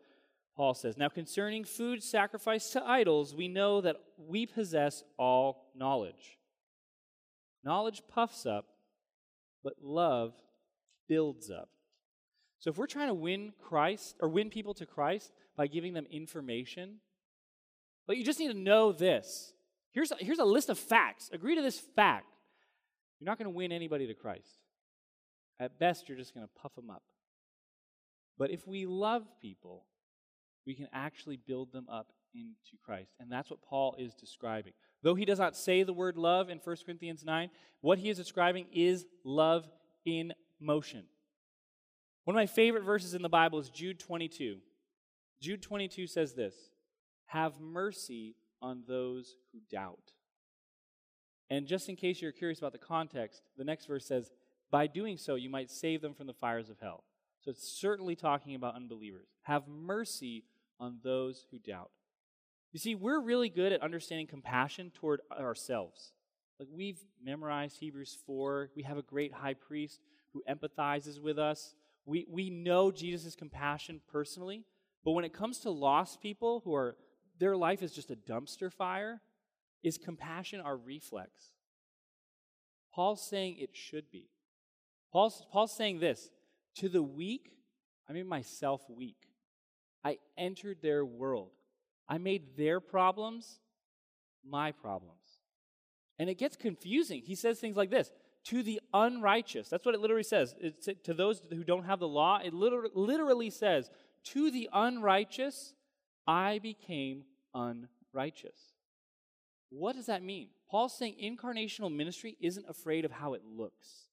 [0.55, 0.97] Paul says.
[0.97, 6.37] Now, concerning food sacrificed to idols, we know that we possess all knowledge.
[7.63, 8.67] Knowledge puffs up,
[9.65, 10.33] but love
[11.09, 11.69] builds up.
[12.59, 16.05] So if we're trying to win Christ or win people to Christ by giving them
[16.09, 16.99] information,
[18.07, 19.53] but you just need to know this.
[19.91, 21.31] Here's a, here's a list of facts.
[21.33, 22.27] Agree to this fact.
[23.19, 24.59] You're not going to win anybody to Christ.
[25.59, 27.01] At best, you're just going to puff them up.
[28.37, 29.85] But if we love people,
[30.67, 33.13] we can actually build them up into Christ.
[33.19, 34.73] And that's what Paul is describing.
[35.05, 38.17] Though he does not say the word love in 1 Corinthians 9, what he is
[38.17, 39.69] describing is love
[40.03, 41.03] in motion.
[42.23, 44.57] One of my favorite verses in the Bible is Jude 22.
[45.39, 46.55] Jude 22 says this
[47.27, 50.13] Have mercy on those who doubt.
[51.51, 54.31] And just in case you're curious about the context, the next verse says,
[54.71, 57.03] By doing so, you might save them from the fires of hell.
[57.41, 59.27] So it's certainly talking about unbelievers.
[59.43, 60.45] Have mercy
[60.79, 61.91] on those who doubt.
[62.75, 66.11] You see, we're really good at understanding compassion toward ourselves.
[66.59, 70.01] Like we've memorized Hebrews 4, we have a great high priest
[70.33, 71.73] who empathizes with us.
[72.05, 74.65] We, we know Jesus' compassion personally,
[75.05, 76.97] but when it comes to lost people who are,
[77.39, 79.21] their life is just a dumpster fire,
[79.81, 81.51] is compassion our reflex?
[82.93, 84.27] Paul's saying it should be.
[85.13, 86.29] Paul's, Paul's saying this
[86.79, 87.53] to the weak,
[88.09, 89.29] I made myself weak.
[90.03, 91.51] I entered their world.
[92.07, 93.59] I made their problems
[94.47, 95.39] my problems.
[96.19, 97.21] And it gets confusing.
[97.25, 98.11] He says things like this
[98.45, 99.69] to the unrighteous.
[99.69, 100.55] That's what it literally says.
[100.59, 103.89] It's to those who don't have the law, it literally says,
[104.25, 105.73] to the unrighteous,
[106.27, 108.57] I became unrighteous.
[109.69, 110.49] What does that mean?
[110.69, 114.09] Paul's saying incarnational ministry isn't afraid of how it looks.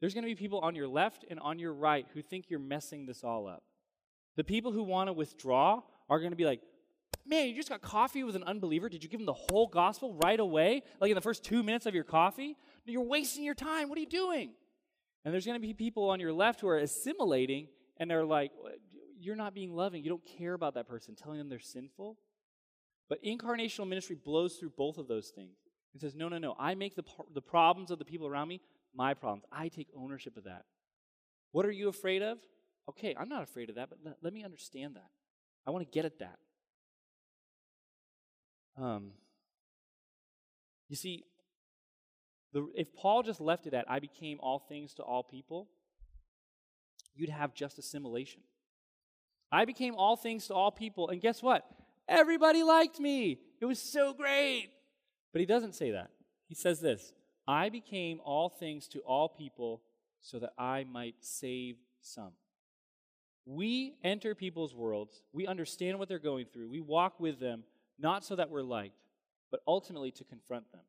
[0.00, 2.58] There's going to be people on your left and on your right who think you're
[2.58, 3.62] messing this all up.
[4.36, 6.60] The people who want to withdraw are going to be like,
[7.26, 8.88] man, you just got coffee with an unbeliever.
[8.88, 10.82] Did you give him the whole gospel right away?
[11.00, 12.56] Like in the first two minutes of your coffee?
[12.84, 13.88] You're wasting your time.
[13.88, 14.50] What are you doing?
[15.24, 18.50] And there's going to be people on your left who are assimilating and they're like,
[19.20, 20.02] you're not being loving.
[20.02, 22.18] You don't care about that person, telling them they're sinful.
[23.08, 25.56] But incarnational ministry blows through both of those things.
[25.94, 26.56] It says, no, no, no.
[26.58, 28.60] I make the, the problems of the people around me
[28.94, 29.44] my problems.
[29.52, 30.64] I take ownership of that.
[31.52, 32.38] What are you afraid of?
[32.88, 35.10] Okay, I'm not afraid of that, but let, let me understand that.
[35.66, 36.38] I want to get at that.
[38.76, 39.12] Um,
[40.88, 41.24] you see,
[42.52, 45.68] the, if Paul just left it at, I became all things to all people,
[47.14, 48.42] you'd have just assimilation.
[49.50, 51.64] I became all things to all people, and guess what?
[52.08, 53.38] Everybody liked me.
[53.60, 54.70] It was so great.
[55.32, 56.10] But he doesn't say that.
[56.48, 57.12] He says this
[57.46, 59.82] I became all things to all people
[60.20, 62.32] so that I might save some.
[63.44, 67.64] We enter people's worlds, we understand what they're going through, we walk with them,
[68.02, 68.96] not so that we're liked,
[69.50, 70.82] but ultimately to confront them.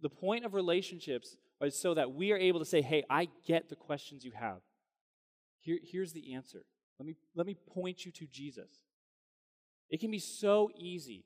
[0.00, 3.68] The point of relationships is so that we are able to say, hey, I get
[3.68, 4.58] the questions you have.
[5.60, 6.64] Here, here's the answer.
[6.98, 8.70] Let me, let me point you to Jesus.
[9.90, 11.24] It can be so easy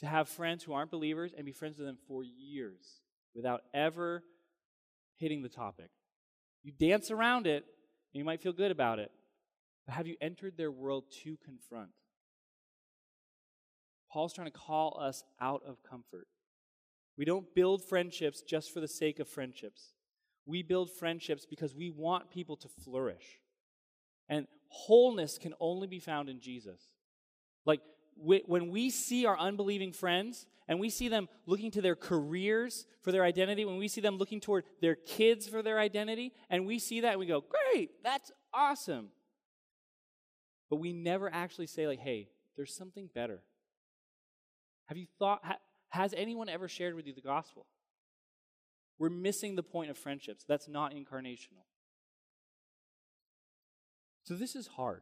[0.00, 3.00] to have friends who aren't believers and be friends with them for years
[3.34, 4.22] without ever
[5.16, 5.90] hitting the topic.
[6.62, 7.64] You dance around it,
[8.12, 9.10] and you might feel good about it,
[9.86, 11.90] but have you entered their world to confront?
[14.12, 16.26] Paul's trying to call us out of comfort.
[17.16, 19.94] We don't build friendships just for the sake of friendships.
[20.44, 23.40] We build friendships because we want people to flourish.
[24.28, 26.80] And wholeness can only be found in Jesus.
[27.64, 27.80] Like
[28.16, 33.12] when we see our unbelieving friends and we see them looking to their careers for
[33.12, 36.78] their identity, when we see them looking toward their kids for their identity, and we
[36.78, 39.08] see that and we go, great, that's awesome.
[40.70, 43.42] But we never actually say, like, hey, there's something better.
[44.92, 45.54] Have you thought, ha,
[45.88, 47.64] has anyone ever shared with you the gospel?
[48.98, 50.44] We're missing the point of friendships.
[50.46, 51.64] That's not incarnational.
[54.24, 55.00] So this is hard.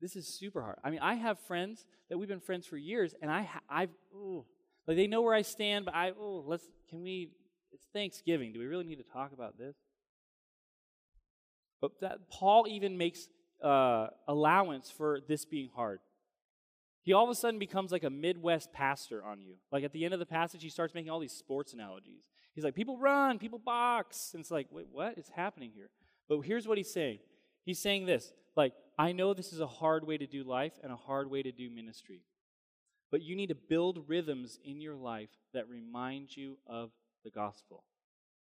[0.00, 0.78] This is super hard.
[0.82, 4.44] I mean, I have friends that we've been friends for years, and I, I've, ooh,
[4.88, 7.30] like they know where I stand, but I, oh, let's, can we,
[7.70, 8.52] it's Thanksgiving.
[8.52, 9.76] Do we really need to talk about this?
[11.80, 13.28] But that, Paul even makes
[13.62, 16.00] uh, allowance for this being hard.
[17.08, 19.54] He all of a sudden becomes like a Midwest pastor on you.
[19.72, 22.20] Like at the end of the passage, he starts making all these sports analogies.
[22.54, 24.32] He's like, people run, people box.
[24.34, 25.88] And it's like, wait, what is happening here?
[26.28, 27.20] But here's what he's saying
[27.64, 30.92] He's saying this like, I know this is a hard way to do life and
[30.92, 32.20] a hard way to do ministry,
[33.10, 36.90] but you need to build rhythms in your life that remind you of
[37.24, 37.84] the gospel.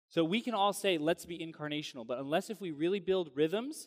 [0.09, 3.87] So we can all say, let's be incarnational, but unless if we really build rhythms,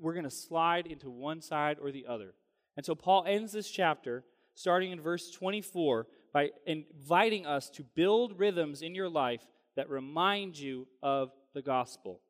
[0.00, 2.34] we're going to slide into one side or the other.
[2.76, 8.38] And so Paul ends this chapter, starting in verse 24, by inviting us to build
[8.38, 12.20] rhythms in your life that remind you of the gospel.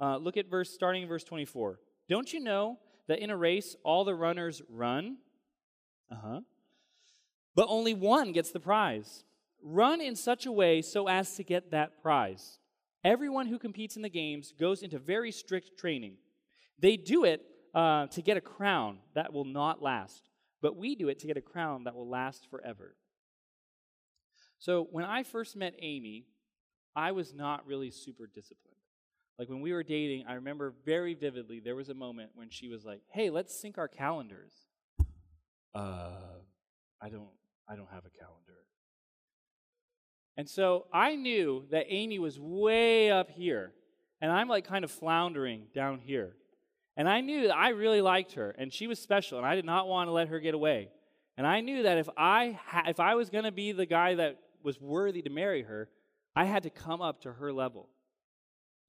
[0.00, 1.78] Uh, look at verse starting in verse 24.
[2.08, 5.18] Don't you know that in a race all the runners run?
[6.10, 6.40] Uh huh.
[7.54, 9.24] But only one gets the prize.
[9.62, 12.58] Run in such a way so as to get that prize.
[13.04, 16.14] Everyone who competes in the games goes into very strict training.
[16.78, 17.42] They do it
[17.74, 20.28] uh, to get a crown that will not last,
[20.60, 22.96] but we do it to get a crown that will last forever.
[24.58, 26.26] So when I first met Amy,
[26.94, 28.76] I was not really super disciplined.
[29.38, 32.68] Like when we were dating, I remember very vividly there was a moment when she
[32.68, 34.52] was like, "Hey, let's sync our calendars."
[35.74, 36.40] Uh,
[37.00, 37.30] I don't
[37.66, 38.66] I don't have a calendar.
[40.36, 43.72] And so I knew that Amy was way up here,
[44.20, 46.34] and I'm like kind of floundering down here.
[47.00, 49.64] And I knew that I really liked her, and she was special, and I did
[49.64, 50.90] not want to let her get away.
[51.38, 54.16] And I knew that if I ha- if I was going to be the guy
[54.16, 55.88] that was worthy to marry her,
[56.36, 57.88] I had to come up to her level.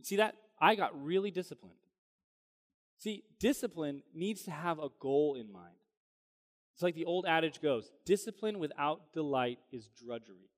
[0.04, 0.36] See that?
[0.60, 1.78] I got really disciplined.
[2.98, 5.80] See, discipline needs to have a goal in mind.
[6.74, 10.50] It's like the old adage goes discipline without delight is drudgery.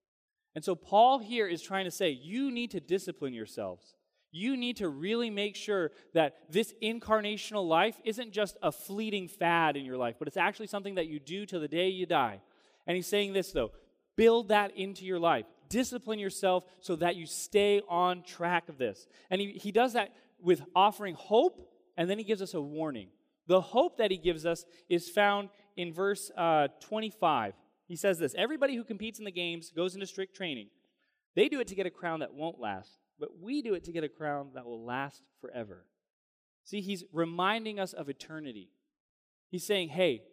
[0.55, 3.93] And so Paul here is trying to say you need to discipline yourselves.
[4.33, 9.77] You need to really make sure that this incarnational life isn't just a fleeting fad
[9.77, 12.41] in your life, but it's actually something that you do till the day you die.
[12.87, 13.71] And he's saying this, though
[14.15, 15.45] build that into your life.
[15.69, 19.07] Discipline yourself so that you stay on track of this.
[19.29, 21.67] And he, he does that with offering hope,
[21.97, 23.07] and then he gives us a warning.
[23.47, 27.53] The hope that he gives us is found in verse uh, 25.
[27.87, 30.67] He says this Everybody who competes in the games goes into strict training.
[31.35, 33.91] They do it to get a crown that won't last, but we do it to
[33.91, 35.85] get a crown that will last forever.
[36.63, 38.69] See, he's reminding us of eternity.
[39.49, 40.23] He's saying, hey,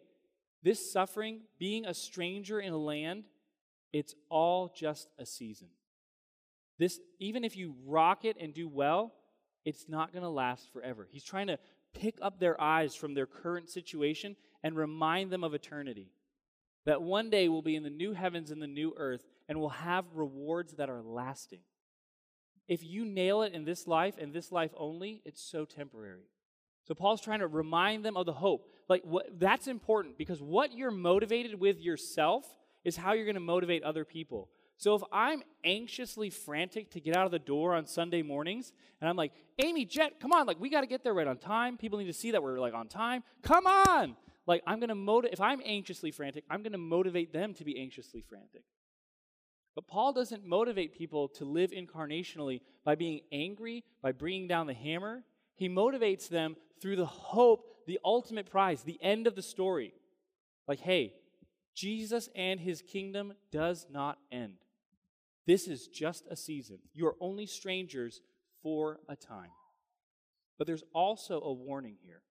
[0.63, 3.25] this suffering, being a stranger in a land,
[3.91, 5.67] it's all just a season.
[6.79, 9.13] This, even if you rock it and do well,
[9.65, 11.07] it's not going to last forever.
[11.11, 11.59] He's trying to
[11.93, 16.11] pick up their eyes from their current situation and remind them of eternity.
[16.85, 19.69] That one day we'll be in the new heavens and the new earth and we'll
[19.69, 21.59] have rewards that are lasting.
[22.71, 26.29] If you nail it in this life and this life only, it's so temporary.
[26.85, 28.65] So Paul's trying to remind them of the hope.
[28.87, 32.45] Like what that's important because what you're motivated with yourself
[32.85, 34.47] is how you're going to motivate other people.
[34.77, 39.09] So if I'm anxiously frantic to get out of the door on Sunday mornings, and
[39.09, 41.75] I'm like, Amy, Jet, come on, like we got to get there right on time.
[41.75, 43.21] People need to see that we're like on time.
[43.43, 44.15] Come on.
[44.47, 47.65] Like I'm going to motivate, if I'm anxiously frantic, I'm going to motivate them to
[47.65, 48.63] be anxiously frantic.
[49.75, 54.73] But Paul doesn't motivate people to live incarnationally by being angry, by bringing down the
[54.73, 55.23] hammer.
[55.55, 59.93] He motivates them through the hope, the ultimate prize, the end of the story.
[60.67, 61.13] Like, hey,
[61.73, 64.55] Jesus and his kingdom does not end.
[65.47, 66.79] This is just a season.
[66.93, 68.21] You are only strangers
[68.61, 69.51] for a time.
[70.57, 72.21] But there's also a warning here.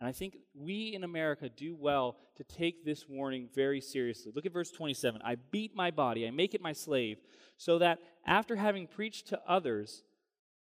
[0.00, 4.32] And I think we in America do well to take this warning very seriously.
[4.34, 5.20] Look at verse 27.
[5.22, 7.18] I beat my body, I make it my slave,
[7.58, 10.02] so that after having preached to others,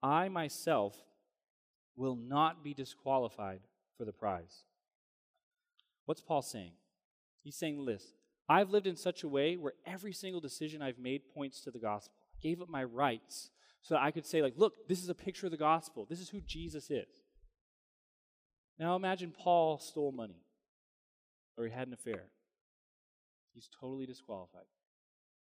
[0.02, 0.96] I myself
[1.96, 3.60] will not be disqualified
[3.98, 4.64] for the prize.
[6.06, 6.72] What's Paul saying?
[7.42, 8.14] He's saying this
[8.48, 11.78] I've lived in such a way where every single decision I've made points to the
[11.78, 12.14] gospel.
[12.34, 13.50] I gave up my rights
[13.82, 16.06] so that I could say, like, look, this is a picture of the gospel.
[16.08, 17.25] This is who Jesus is.
[18.78, 20.42] Now imagine Paul stole money
[21.56, 22.24] or he had an affair.
[23.54, 24.66] He's totally disqualified.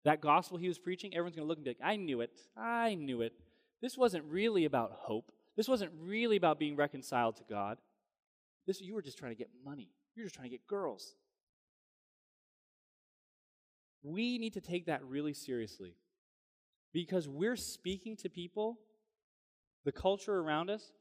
[0.05, 2.31] That gospel he was preaching, everyone's going to look and be like, I knew it.
[2.57, 3.33] I knew it.
[3.81, 5.31] This wasn't really about hope.
[5.55, 7.77] This wasn't really about being reconciled to God.
[8.65, 9.89] This you were just trying to get money.
[10.15, 11.15] You're just trying to get girls.
[14.01, 15.95] We need to take that really seriously
[16.93, 18.79] because we're speaking to people,
[19.85, 20.93] the culture around us,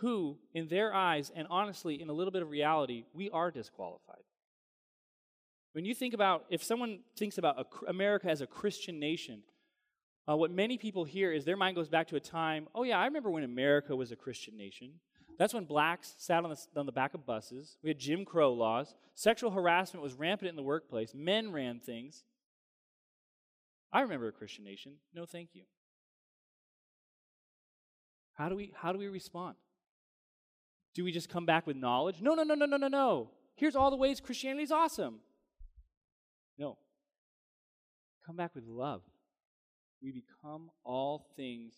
[0.00, 4.22] who, in their eyes, and honestly, in a little bit of reality, we are disqualified.
[5.72, 9.42] When you think about, if someone thinks about America as a Christian nation,
[10.28, 12.98] uh, what many people hear is their mind goes back to a time, oh, yeah,
[12.98, 14.92] I remember when America was a Christian nation.
[15.38, 17.76] That's when blacks sat on the, on the back of buses.
[17.82, 18.94] We had Jim Crow laws.
[19.14, 21.12] Sexual harassment was rampant in the workplace.
[21.14, 22.24] Men ran things.
[23.92, 24.94] I remember a Christian nation.
[25.14, 25.62] No, thank you.
[28.34, 29.56] How do we how do we respond?
[30.98, 32.16] Do we just come back with knowledge?
[32.20, 33.30] No, no, no, no, no, no, no.
[33.54, 35.20] Here's all the ways Christianity is awesome.
[36.58, 36.76] No.
[38.26, 39.02] Come back with love.
[40.02, 41.72] We become all things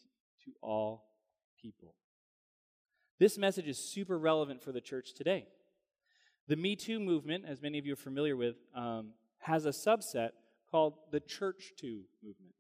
[0.46, 1.04] to all
[1.60, 1.92] people.
[3.18, 5.48] This message is super relevant for the church today.
[6.48, 9.10] The Me Too movement, as many of you are familiar with, um,
[9.40, 10.30] has a subset
[10.70, 12.54] called the Church Too movement.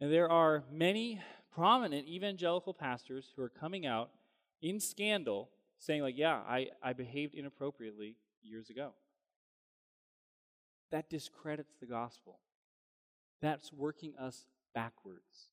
[0.00, 1.20] And there are many
[1.52, 4.08] prominent evangelical pastors who are coming out
[4.62, 8.92] in scandal saying, like, yeah, I, I behaved inappropriately years ago.
[10.90, 12.40] That discredits the gospel.
[13.40, 14.44] That's working us
[14.74, 15.48] backwards.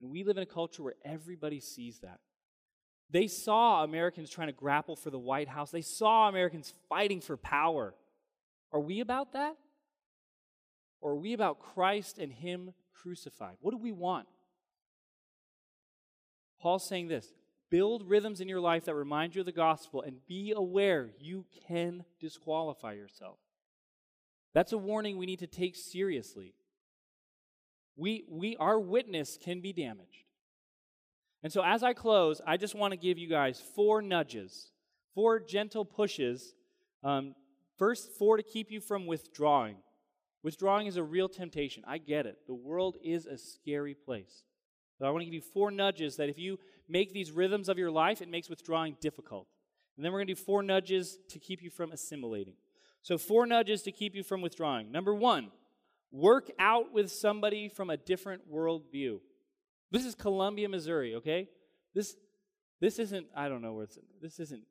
[0.00, 2.20] And we live in a culture where everybody sees that.
[3.10, 7.36] They saw Americans trying to grapple for the White House, they saw Americans fighting for
[7.36, 7.94] power.
[8.72, 9.56] Are we about that?
[11.02, 13.56] Or are we about Christ and Him crucified?
[13.60, 14.28] What do we want?
[16.60, 17.34] Paul's saying this
[17.72, 21.46] build rhythms in your life that remind you of the gospel and be aware you
[21.66, 23.38] can disqualify yourself.
[24.52, 26.52] That's a warning we need to take seriously.
[27.96, 30.26] We, we, our witness can be damaged.
[31.42, 34.70] And so, as I close, I just want to give you guys four nudges,
[35.14, 36.54] four gentle pushes.
[37.02, 37.34] Um,
[37.78, 39.76] first, four to keep you from withdrawing.
[40.42, 41.84] Withdrawing is a real temptation.
[41.86, 42.36] I get it.
[42.46, 44.44] The world is a scary place.
[45.02, 47.76] So I want to give you four nudges that if you make these rhythms of
[47.76, 49.48] your life, it makes withdrawing difficult.
[49.96, 52.54] And then we're going to do four nudges to keep you from assimilating.
[53.02, 54.92] So, four nudges to keep you from withdrawing.
[54.92, 55.50] Number one,
[56.12, 59.18] work out with somebody from a different worldview.
[59.90, 61.48] This is Columbia, Missouri, okay?
[61.96, 62.14] This,
[62.80, 64.62] this isn't, I don't know where it's, this isn't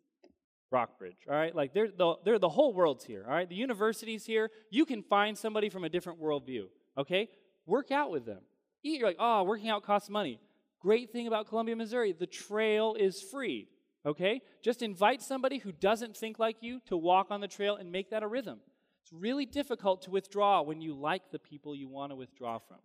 [0.72, 1.54] Rockbridge, all right?
[1.54, 3.50] Like, they're the, they're the whole world's here, all right?
[3.50, 4.50] The university's here.
[4.70, 6.68] You can find somebody from a different worldview,
[6.98, 7.28] okay?
[7.66, 8.44] Work out with them.
[8.84, 10.40] You're like, oh, working out costs money.
[10.80, 13.68] Great thing about Columbia, Missouri, the trail is free,
[14.06, 14.42] okay?
[14.64, 18.10] Just invite somebody who doesn't think like you to walk on the trail and make
[18.10, 18.60] that a rhythm.
[19.04, 22.78] It's really difficult to withdraw when you like the people you want to withdraw from.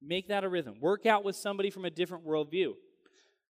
[0.00, 0.80] Make that a rhythm.
[0.80, 2.74] Work out with somebody from a different worldview.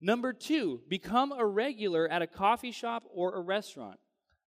[0.01, 3.99] Number two, become a regular at a coffee shop or a restaurant.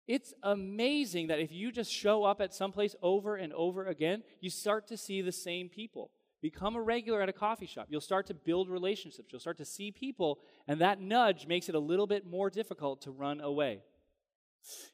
[0.08, 4.24] It's amazing that if you just show up at some place over and over again,
[4.40, 6.12] you start to see the same people.
[6.46, 7.88] Become a regular at a coffee shop.
[7.89, 9.30] You'll start to build relationships.
[9.32, 10.38] You'll start to see people,
[10.68, 13.80] and that nudge makes it a little bit more difficult to run away.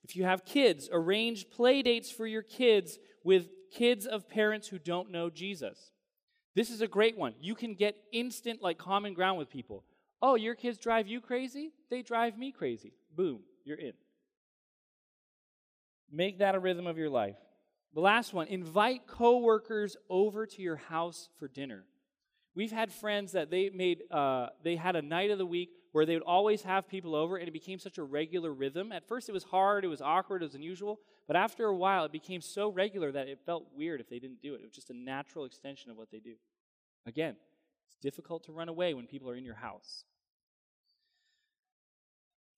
[0.01, 4.79] If you have kids, arrange play dates for your kids with kids of parents who
[4.79, 5.91] don't know Jesus.
[6.55, 7.33] This is a great one.
[7.41, 9.83] You can get instant, like, common ground with people.
[10.21, 11.73] Oh, your kids drive you crazy?
[11.89, 12.93] They drive me crazy.
[13.13, 13.91] Boom, you're in.
[16.09, 17.35] Make that a rhythm of your life.
[17.93, 21.83] The last one invite coworkers over to your house for dinner.
[22.55, 26.05] We've had friends that they made, uh, they had a night of the week where
[26.05, 28.91] they would always have people over, and it became such a regular rhythm.
[28.91, 32.05] At first, it was hard, it was awkward, it was unusual, but after a while,
[32.05, 34.61] it became so regular that it felt weird if they didn't do it.
[34.61, 36.35] It was just a natural extension of what they do.
[37.05, 37.35] Again,
[37.87, 40.05] it's difficult to run away when people are in your house.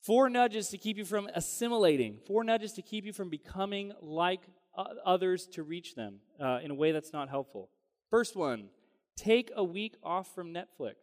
[0.01, 4.41] Four nudges to keep you from assimilating, four nudges to keep you from becoming like
[4.75, 7.69] others to reach them uh, in a way that's not helpful.
[8.09, 8.69] First one
[9.15, 10.95] take a week off from Netflix.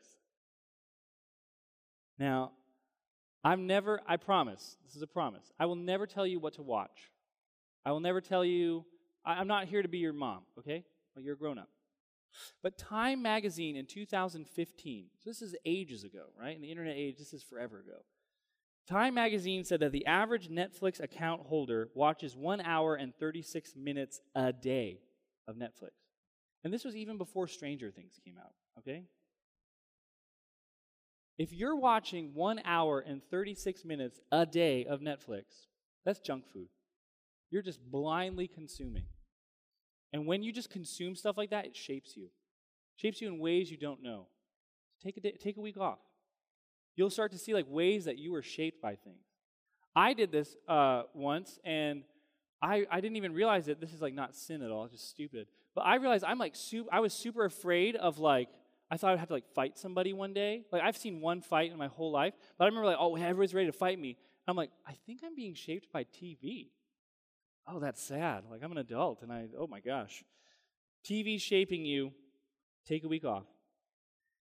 [2.19, 2.53] Now,
[3.43, 6.63] I'm never, I promise, this is a promise, I will never tell you what to
[6.63, 7.11] watch.
[7.85, 8.85] I will never tell you,
[9.25, 10.85] I'm not here to be your mom, okay?
[11.15, 11.69] Well, you're a grown up.
[12.63, 16.55] But Time Magazine in 2015, so this is ages ago, right?
[16.55, 18.03] In the internet age, this is forever ago.
[18.91, 24.21] Time Magazine said that the average Netflix account holder watches one hour and 36 minutes
[24.35, 24.99] a day
[25.47, 25.93] of Netflix.
[26.65, 29.05] And this was even before Stranger Things came out, okay?
[31.39, 35.45] If you're watching one hour and 36 minutes a day of Netflix,
[36.05, 36.69] that's junk food.
[37.49, 39.05] You're just blindly consuming.
[40.13, 42.27] And when you just consume stuff like that, it shapes you.
[42.97, 44.27] Shapes you in ways you don't know.
[45.01, 46.01] Take a, day, take a week off.
[47.01, 49.25] You'll start to see like ways that you were shaped by things.
[49.97, 52.03] I did this uh, once, and
[52.61, 55.09] I, I didn't even realize that this is like not sin at all, it's just
[55.09, 55.47] stupid.
[55.75, 58.51] But I realized I'm like, su- I was super afraid of like
[58.91, 60.65] I thought I'd have to like fight somebody one day.
[60.71, 63.55] Like I've seen one fight in my whole life, but I remember like, oh, everyone's
[63.55, 64.19] ready to fight me.
[64.47, 66.69] I'm like, I think I'm being shaped by TV.
[67.67, 68.45] Oh, that's sad.
[68.51, 70.23] Like I'm an adult, and I, oh my gosh,
[71.03, 72.13] TV shaping you.
[72.87, 73.47] Take a week off.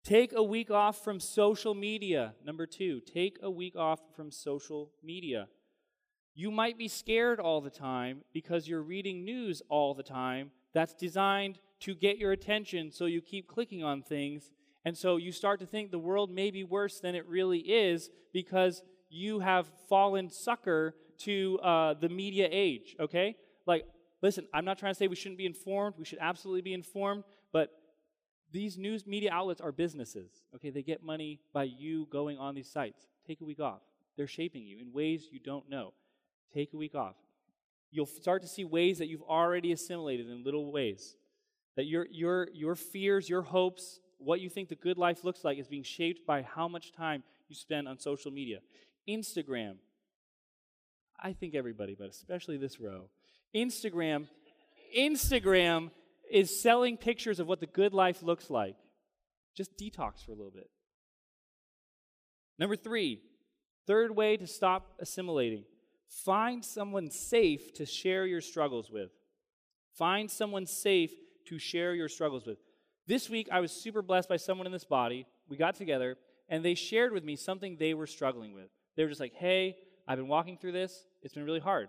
[0.03, 2.35] Take a week off from social media.
[2.45, 5.49] Number two, take a week off from social media.
[6.35, 10.95] You might be scared all the time because you're reading news all the time that's
[10.95, 14.51] designed to get your attention so you keep clicking on things.
[14.85, 18.09] And so you start to think the world may be worse than it really is
[18.33, 23.37] because you have fallen sucker to uh, the media age, okay?
[23.67, 23.85] Like,
[24.23, 25.97] listen, I'm not trying to say we shouldn't be informed.
[25.99, 27.25] We should absolutely be informed.
[27.53, 27.71] But
[28.53, 30.71] these news media outlets are businesses, okay?
[30.71, 33.07] They get money by you going on these sites.
[33.27, 33.81] Take a week off.
[34.17, 35.93] They're shaping you in ways you don't know.
[36.53, 37.15] Take a week off.
[37.93, 41.17] You'll start to see ways that you've already assimilated in little ways
[41.77, 45.59] that your, your, your fears, your hopes, what you think the good life looks like
[45.59, 48.59] is being shaped by how much time you spend on social media.
[49.09, 49.77] Instagram,
[51.19, 53.09] I think everybody, but especially this row.
[53.55, 54.29] Instagram,
[54.97, 55.91] Instagram
[56.31, 58.77] is selling pictures of what the good life looks like.
[59.57, 60.71] Just detox for a little bit.
[62.59, 63.21] Number three,
[63.87, 65.65] third way to stop assimilating
[66.25, 69.11] find someone safe to share your struggles with.
[69.97, 71.13] Find someone safe
[71.47, 72.59] to share your struggles with.
[73.07, 75.27] This week, I was super blessed by someone in this body.
[75.49, 76.17] We got together,
[76.49, 78.69] and they shared with me something they were struggling with.
[78.97, 79.77] They were just like, hey,
[80.07, 81.07] I've been walking through this.
[81.23, 81.89] It's been really hard.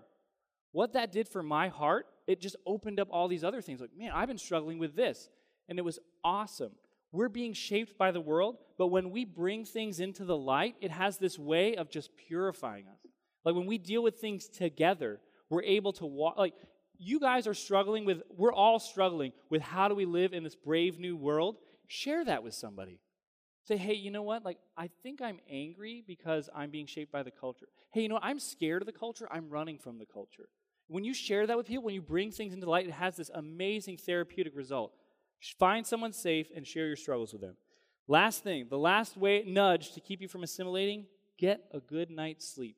[0.71, 3.81] What that did for my heart, it just opened up all these other things.
[3.81, 5.29] Like, man, I've been struggling with this.
[5.69, 6.71] And it was awesome.
[7.11, 10.91] We're being shaped by the world, but when we bring things into the light, it
[10.91, 12.99] has this way of just purifying us.
[13.43, 15.19] Like when we deal with things together,
[15.49, 16.37] we're able to walk.
[16.37, 16.53] Like
[16.97, 20.55] you guys are struggling with, we're all struggling with how do we live in this
[20.55, 21.57] brave new world.
[21.87, 22.99] Share that with somebody.
[23.63, 24.43] Say, hey, you know what?
[24.43, 27.67] Like, I think I'm angry because I'm being shaped by the culture.
[27.93, 28.23] Hey, you know what?
[28.25, 29.27] I'm scared of the culture.
[29.31, 30.49] I'm running from the culture.
[30.91, 33.31] When you share that with people, when you bring things into light, it has this
[33.33, 34.91] amazing therapeutic result.
[35.57, 37.55] Find someone safe and share your struggles with them.
[38.09, 41.05] Last thing, the last way nudge to keep you from assimilating,
[41.37, 42.75] get a good night's sleep.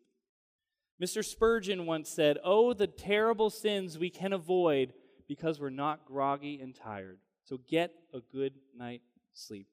[1.02, 1.26] Mr.
[1.26, 4.94] Spurgeon once said, Oh, the terrible sins we can avoid
[5.28, 7.18] because we're not groggy and tired.
[7.46, 9.66] So get a good night's sleep.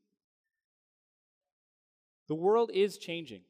[2.27, 3.43] The world is changing.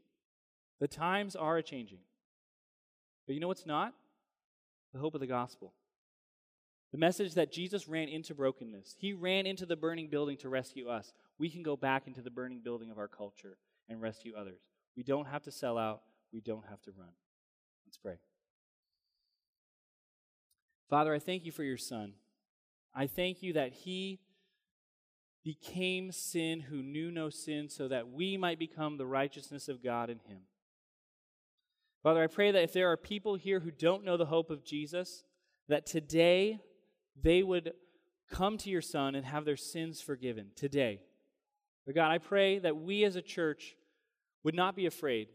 [0.81, 2.01] The times are changing.
[3.25, 3.95] But you know what's not?
[4.93, 5.73] The hope of the gospel.
[6.93, 8.97] The message that Jesus ran into brokenness.
[8.99, 11.13] He ran into the burning building to rescue us.
[11.39, 13.57] We can go back into the burning building of our culture
[13.89, 14.61] and rescue others.
[14.97, 16.03] We don't have to sell out.
[16.33, 17.13] We don't have to run.
[17.87, 18.19] Let's pray.
[20.89, 22.15] Father, I thank you for your Son.
[22.93, 24.19] I thank you that He
[25.45, 30.11] became sin who knew no sin so that we might become the righteousness of God
[30.11, 30.41] in Him.
[32.03, 34.65] Father, I pray that if there are people here who don't know the hope of
[34.65, 35.25] Jesus,
[35.69, 36.59] that today
[37.21, 37.73] they would
[38.31, 40.49] come to your Son and have their sins forgiven.
[40.57, 41.01] Today.
[41.85, 43.77] But God, I pray that we as a church
[44.45, 45.29] would not be afraid,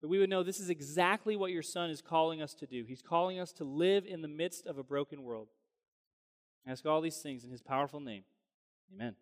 [0.00, 2.84] that we would know this is exactly what your Son is calling us to do.
[2.84, 5.48] He's calling us to live in the midst of a broken world.
[6.66, 8.24] I ask all these things in His powerful name.
[8.92, 9.14] Amen.